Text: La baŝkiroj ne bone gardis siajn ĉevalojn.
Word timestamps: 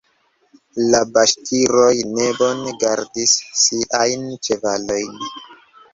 La 0.93 1.01
baŝkiroj 1.17 1.93
ne 2.13 2.27
bone 2.41 2.73
gardis 2.85 3.35
siajn 3.65 4.29
ĉevalojn. 4.49 5.25